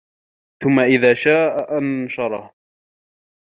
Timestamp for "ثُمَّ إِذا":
0.63-1.13